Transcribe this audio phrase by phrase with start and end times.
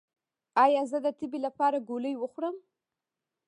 [0.63, 2.55] ایا زه د تبې لپاره ګولۍ وخورم؟